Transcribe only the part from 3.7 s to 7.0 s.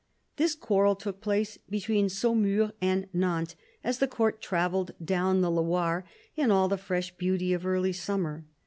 as the Court travelled down the Loire in all the